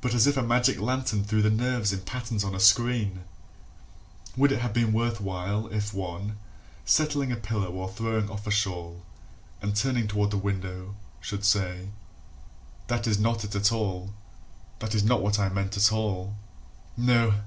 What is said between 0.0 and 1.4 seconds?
But as if a magic lantern threw